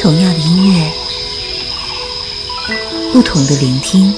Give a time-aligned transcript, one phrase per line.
[0.00, 0.90] 同样的音乐，
[3.12, 4.12] 不同的聆听，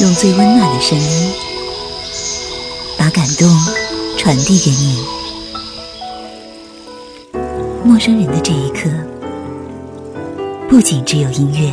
[0.00, 1.32] 用最温暖的声音，
[2.96, 3.48] 把感动
[4.16, 5.04] 传递给你。
[7.84, 8.88] 陌生人的这一刻，
[10.68, 11.72] 不仅只有音乐，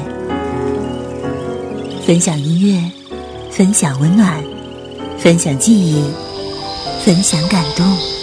[2.07, 2.91] 分享音乐，
[3.51, 4.43] 分享温暖，
[5.19, 6.03] 分享记忆，
[7.03, 8.14] 分享感动。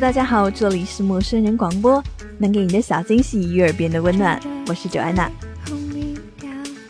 [0.00, 2.02] 大家好，这里是陌生人广播，
[2.38, 5.30] 能给你的小惊喜与耳边的温暖，我是九安娜。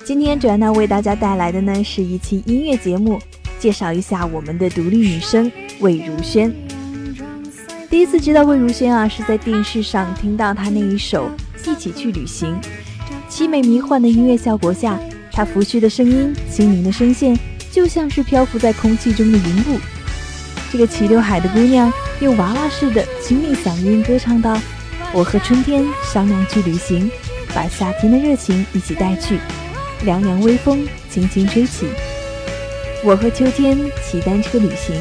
[0.04, 3.18] 今天九安娜为大家带来的呢是一期音乐节目，
[3.58, 5.50] 介绍一下我们的独立女生
[5.80, 6.54] 魏如萱。
[7.90, 11.28] 第一次知道魏如萱啊，是在电视上听到她那一首
[11.70, 12.56] 《一起去旅行》，
[13.28, 14.96] 凄美迷幻的音乐效果下，
[15.32, 17.36] 她拂去的声音、轻盈的声线，
[17.72, 19.80] 就像是漂浮在空气中的云雾。
[20.70, 21.92] 这个齐刘海的姑娘。
[22.20, 24.54] 用娃娃似的亲密嗓音歌唱道
[25.12, 27.10] ：“我和春天商量去旅行，
[27.54, 29.38] 把夏天的热情一起带去，
[30.04, 31.88] 凉凉微风轻轻吹起。
[33.02, 34.94] 我和秋天骑单车旅行，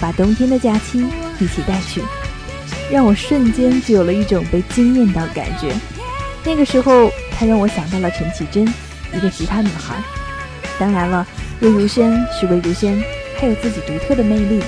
[0.00, 1.06] 把冬天的假期
[1.38, 2.02] 一起带去，
[2.90, 5.72] 让我瞬间就有了一种被惊艳到的感觉。
[6.44, 8.66] 那个时候，他让我想到了陈绮贞，
[9.14, 9.94] 一个吉他女孩。
[10.80, 11.24] 当然了，
[11.60, 13.00] 魏如萱是魏如萱，
[13.38, 14.60] 她有自己独特的魅力。”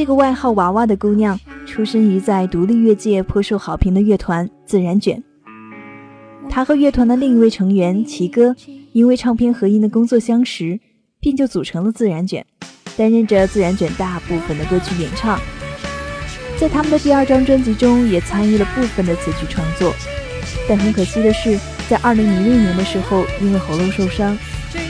[0.00, 5.22] 这个外号“娃娃”的姑娘，出生于在独立乐界颇受好评的乐团自然卷。
[6.48, 8.56] 她和乐团的另一位成员齐哥，
[8.92, 10.80] 因为唱片合音的工作相识，
[11.20, 12.46] 便就组成了自然卷，
[12.96, 15.38] 担任着自然卷大部分的歌曲演唱。
[16.58, 19.92] 在他们的第二张专辑中，也参与了部分的词曲创作。
[20.66, 24.34] 但很可惜的是，在二零零六年的时候，因为喉咙受伤，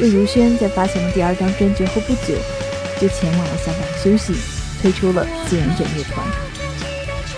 [0.00, 2.38] 魏如萱在发行了第二张专辑后不久，
[3.00, 4.59] 就前往了香港休息。
[4.80, 6.26] 推出了自然卷乐团，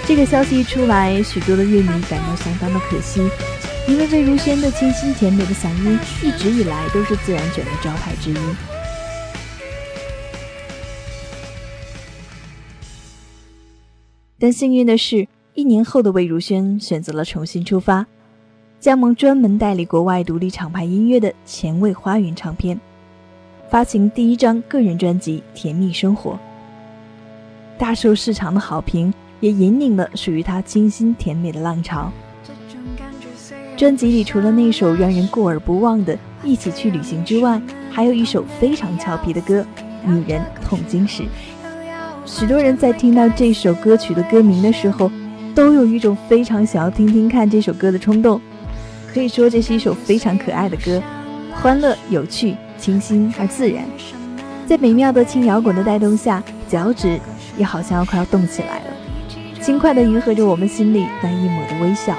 [0.06, 3.20] 这个消息一出来，许多的乐迷感到相当的可惜，
[3.88, 8.36] 因为魏如萱的清新甜美的嗓音一直以来都是自然卷的招牌之一。
[14.38, 18.06] 但幸运的是，一年后的魏如萱选择了重新出发，
[18.78, 22.80] 加盟专门代理国外独立厂牌音乐的前卫花园唱片，
[23.68, 26.32] 发行第一张个人专辑《甜蜜生活》。
[27.82, 32.12] 大受市场的好评，也引领了属于他清新甜美的浪潮。
[33.76, 37.60] 专辑里除了那首让人过耳不忘的《一起去旅行》之外，
[37.90, 39.66] 还有一首非常俏皮的歌
[40.08, 41.24] 《女人痛经时》。
[42.24, 45.10] 许多人在听到这首歌曲的歌名的时候，
[45.52, 48.40] 都有一种非常想要听听看这首歌的冲动。
[49.12, 51.02] 可以说，这是一首非常可爱的歌，
[51.50, 53.82] 欢乐、有趣、清新而自然，
[54.68, 57.18] 在美妙的轻摇滚的带动下，脚趾。
[57.56, 62.16] 也好像要快要动起来了，轻快地迎合着我们心里那一抹的微笑。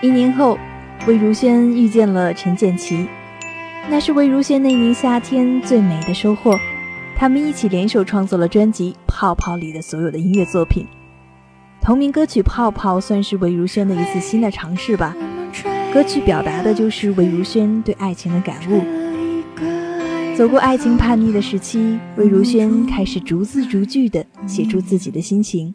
[0.00, 0.56] 一年后，
[1.08, 3.08] 魏如萱遇见了陈建奇，
[3.90, 6.56] 那是魏如萱那年夏天最美的收获。
[7.16, 10.86] 他们一起联手创作了专辑《泡泡》里的所有的音乐作品。
[11.80, 15.16] 同名歌曲《泡泡》算是魏如萱的一次新的尝试吧。
[15.92, 18.84] 歌曲表达的就是魏如萱对爱情的感悟。
[20.36, 25.74] 走过爱情叛逆的时期，魏如萱开始逐字逐句地写出自己的心情。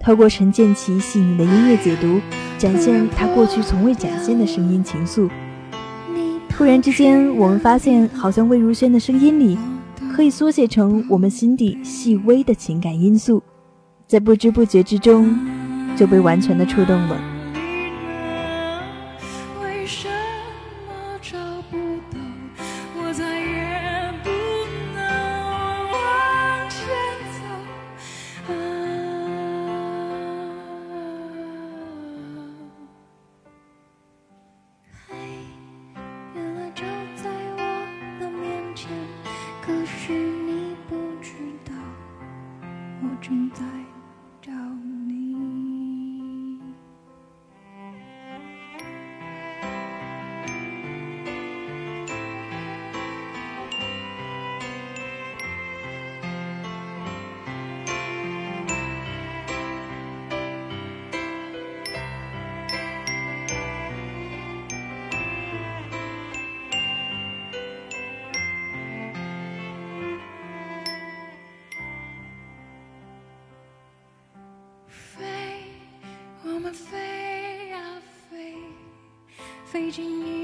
[0.00, 2.20] 透过陈建奇细腻的音乐解读，
[2.62, 5.28] 展现他过去从未展现的声音情愫。
[6.48, 9.58] 突然之间，我们发现，好像魏如萱的声音里，
[10.14, 13.42] 可以缩写成我们心底细微的情感因素，
[14.06, 15.36] 在不知不觉之中，
[15.96, 17.31] 就被完全的触动了。
[79.82, 80.41] raging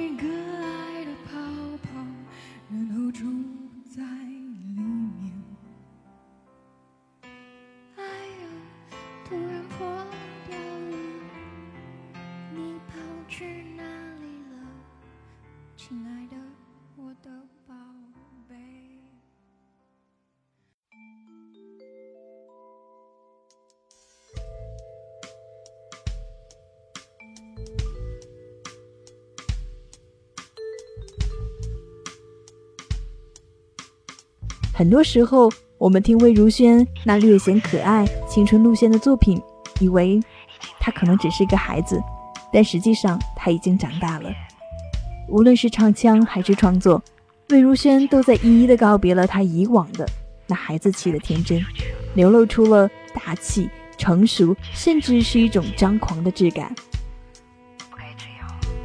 [34.78, 39.42] 很多时候，我们听魏如萱那略显可爱、青春路线的作品，
[39.80, 40.20] 以为
[40.78, 42.00] 她可能只是一个孩子，
[42.52, 44.30] 但实际上她已经长大了。
[45.28, 47.02] 无论是唱腔还是创作，
[47.48, 50.08] 魏如萱都在一一的告别了她以往的
[50.46, 51.60] 那孩子气的天真，
[52.14, 56.72] 流露出了大气、成熟，甚至是一种张狂的质感。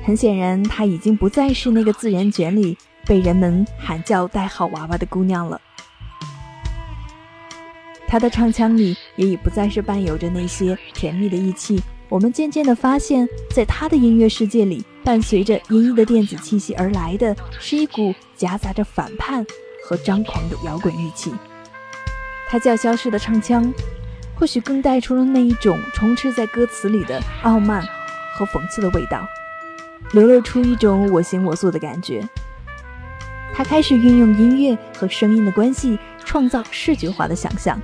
[0.04, 2.75] 很显然，她已经不再是那个自然卷里
[3.06, 5.62] 被人们喊叫代号娃娃的姑娘了。
[8.13, 11.81] 他的唱腔里也已不再是伴有着那些甜蜜的义气。
[12.10, 19.44] 我们渐渐地发现，在他的音乐世界里，伴随着阴翳的电子气息而来的是一股夹杂着反叛
[19.83, 21.33] 和张狂的摇滚玉气。
[22.48, 23.74] 他叫嚣式的唱腔，
[24.36, 27.81] 或许更带出了那一种充斥在歌词里的傲慢
[28.38, 29.27] 和讽刺的味道，
[30.12, 32.24] 流露出一种我行我素的感觉。
[33.56, 37.81] 他开始运用音乐和声音的关系，创造视觉化的想象。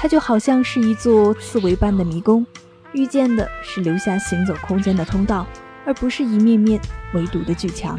[0.00, 2.46] 它就好像是一座刺猬般的迷宫，
[2.92, 5.44] 遇见的是留下行走空间的通道，
[5.84, 6.80] 而不是一面面
[7.14, 7.98] 围堵的巨墙。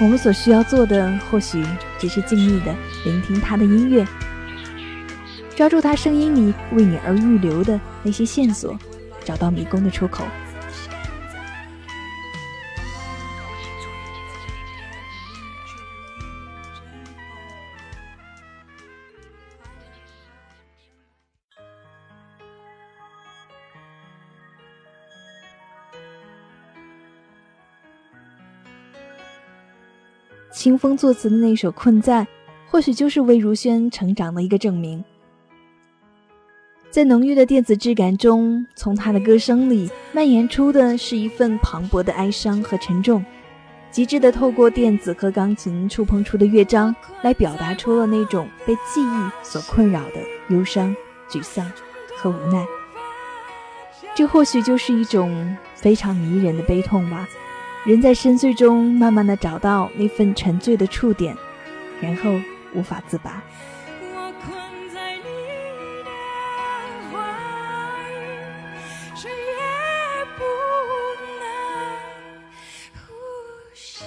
[0.00, 1.64] 我们所需要做的，或许
[2.00, 2.74] 只是静谧地
[3.04, 4.04] 聆听他的音乐，
[5.54, 8.76] 抓住他声音里为你而预留的那些线索，
[9.24, 10.24] 找到迷宫的出口。
[30.50, 32.22] 清风作词的那首《困在》，
[32.68, 35.02] 或许就是魏如萱成长的一个证明。
[36.90, 43.24] 在浓郁的电子质感中，从她的歌声里蔓延出的是一份磅礴的哀伤和沉重，
[43.92, 46.92] 极致的透过电子和钢琴触碰出的乐章，
[47.22, 50.16] 来表达出了那种被记忆所困扰的
[50.48, 50.94] 忧伤、
[51.30, 51.64] 沮丧
[52.16, 52.66] 和无奈。
[54.16, 57.28] 这或许就是一种非常迷人的悲痛吧。
[57.86, 61.34] 人在深邃中慢慢的找到那份沉醉的触点，
[62.00, 62.30] 然后
[62.74, 63.42] 无法自拔。
[64.02, 64.52] 我困
[64.94, 65.22] 在你
[66.04, 66.10] 的
[67.10, 67.16] 怀
[68.10, 68.14] 里，
[69.16, 69.34] 谁也
[70.36, 70.44] 不
[71.40, 71.42] 能
[72.94, 73.08] 呼
[73.72, 74.04] 吸。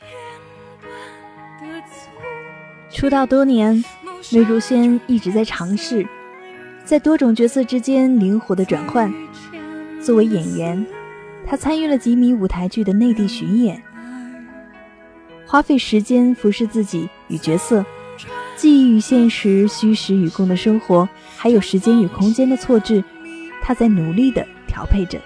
[0.00, 0.02] 片
[0.82, 0.84] 段
[1.60, 1.94] 的错
[2.90, 3.84] 出道多年，
[4.34, 6.04] 魏如萱一直在尝试，
[6.84, 9.12] 在多种角色之间灵活的转换。
[10.02, 10.84] 作为演员，
[11.46, 13.80] 她参与了几米舞台剧的内地巡演，
[15.46, 17.86] 花费时间服侍自己与角色，
[18.56, 23.04] 记忆与现实、虚实与共的生活，还有时间与空间的错置，
[23.62, 25.16] 她在努力的调配着。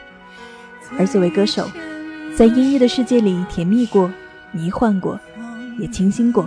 [0.98, 1.66] 而作为歌手，
[2.36, 4.12] 在音乐的世界里甜蜜过、
[4.52, 5.18] 迷幻过，
[5.78, 6.46] 也清新过。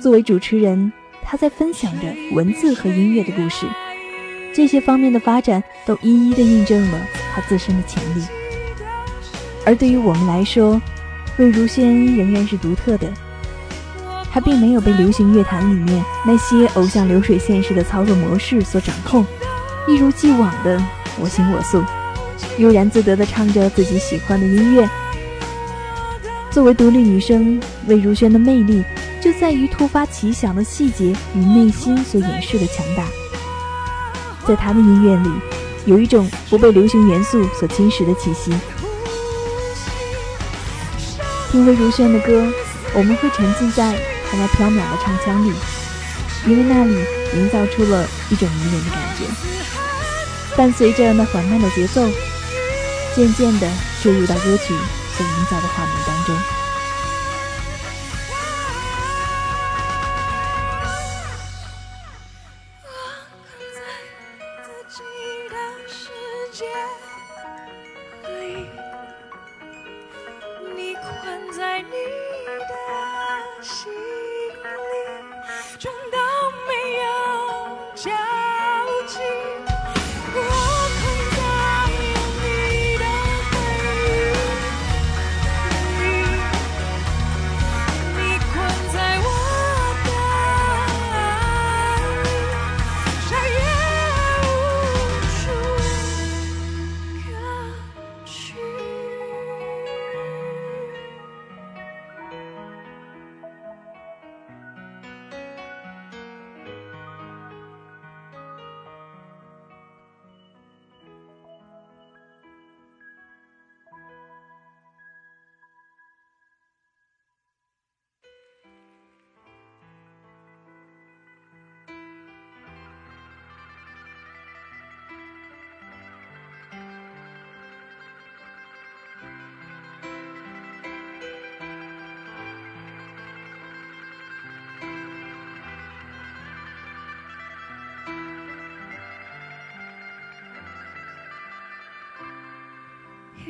[0.00, 0.92] 作为主持人，
[1.30, 3.66] 他在分享着文字和音乐的故事，
[4.50, 6.98] 这些方面的发展都一一的印证了
[7.34, 8.22] 他自身的潜力。
[9.66, 10.80] 而对于我们来说，
[11.36, 13.12] 魏如萱仍然是独特的，
[14.32, 19.22] 她并没有被流行乐坛里面那些偶像流水线式的操作模式所掌控，
[19.86, 20.82] 一如既往的
[21.20, 21.84] 我行我素，
[22.56, 24.88] 悠然自得的唱着自己喜欢的音乐。
[26.50, 28.82] 作为独立女生，魏如萱的魅力。
[29.28, 33.04] 就在于突发奇想的细节与内心所掩饰的强大。
[34.46, 35.28] 在他的音乐里，
[35.84, 38.50] 有一种不被流行元素所侵蚀的气息。
[41.52, 42.50] 听魏如萱的歌，
[42.94, 43.92] 我们会沉浸在
[44.30, 45.52] 她那飘渺的唱腔里，
[46.46, 46.94] 因为那里
[47.34, 50.56] 营造出了一种迷人的感觉。
[50.56, 52.00] 伴随着那缓慢的节奏，
[53.14, 53.70] 渐渐地
[54.02, 54.72] 坠入到歌曲
[55.18, 56.57] 所营造的画面当中。
[73.68, 73.97] 心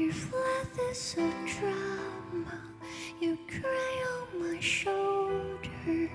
[0.01, 2.63] If life is a drama,
[3.21, 6.11] you cry on my shoulder.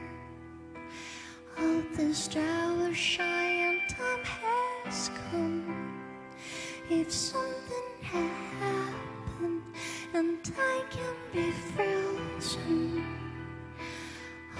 [1.60, 6.00] All the stars shine time has come.
[6.90, 9.64] If something had happened
[10.14, 13.06] and time can be frozen,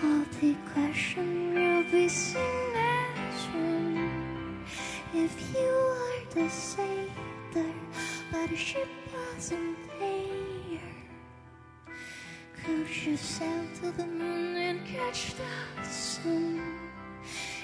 [0.04, 2.10] all the question will be
[3.54, 4.66] one.
[5.14, 7.74] If you are the sailor,
[8.30, 8.90] but the ship
[9.44, 10.80] wasn't there,
[12.64, 16.62] could you sail to the moon and catch the sun?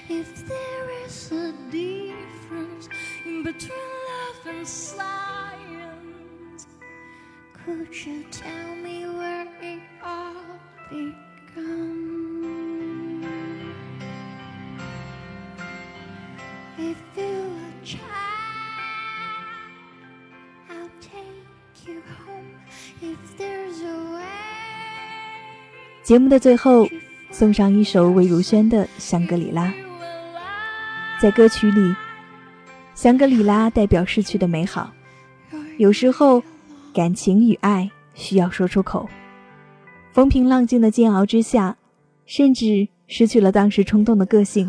[0.06, 2.90] If there is a difference
[3.24, 6.66] in between love and science,
[7.64, 10.60] could you tell me where it all
[10.90, 11.99] began?
[26.10, 26.88] 节目的最后，
[27.30, 29.68] 送上一首魏如萱的《香格里拉》。
[31.22, 31.94] 在歌曲里，
[32.96, 34.92] 香格里拉代表逝去的美好。
[35.78, 36.42] 有时候，
[36.92, 39.08] 感情与爱需要说出口。
[40.12, 41.76] 风平浪静的煎熬之下，
[42.26, 44.68] 甚至失去了当时冲动的个性。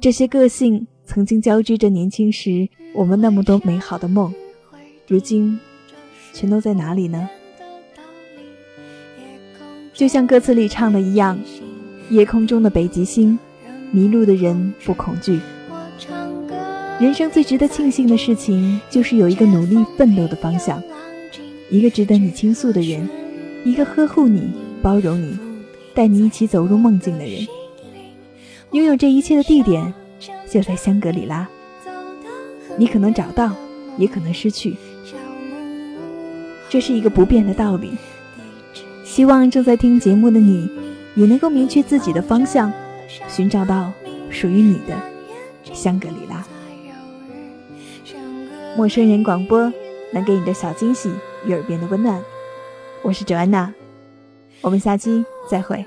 [0.00, 4.34] 这些个性曾经交织着年轻时我们那么多美好的梦，
[5.06, 5.56] 如今
[6.32, 7.30] 全都在哪里呢？
[9.94, 11.38] 就像歌词里唱的一样，
[12.10, 13.38] 夜空中的北极星，
[13.92, 15.38] 迷路的人不恐惧。
[16.98, 20.82] 人生最值得庆幸的事情，就是有一个努力奋斗的方向，
[21.70, 23.08] 一个值得你倾诉的人，
[23.64, 25.38] 一个呵护你、包容你、
[25.94, 27.46] 带你一起走入梦境的人。
[28.72, 29.94] 拥有这一切的地点，
[30.50, 31.48] 就在香格里拉。
[32.76, 33.52] 你可能找到，
[33.96, 34.74] 也可能失去，
[36.68, 37.92] 这是一个不变的道理。
[39.14, 40.68] 希望正在听节目的你，
[41.14, 42.72] 也能够明确自己的方向，
[43.28, 43.92] 寻找到
[44.28, 44.96] 属于你的
[45.72, 46.44] 香格里拉。
[48.76, 49.72] 陌生人广播
[50.12, 51.12] 能给你的小惊喜
[51.46, 52.20] 与耳边的温暖。
[53.02, 53.72] 我是周安娜，
[54.60, 55.86] 我们下期再会。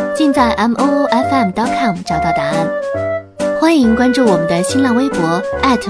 [0.13, 2.67] 尽在 m o o f m dot com 找到答案。
[3.59, 5.41] 欢迎关注我们的新浪微博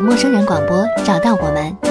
[0.01, 1.90] 陌生人广播，找到我们。